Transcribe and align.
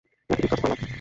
নাকি 0.29 0.41
বিব্রতকর 0.41 0.69
লাগে? 0.71 0.85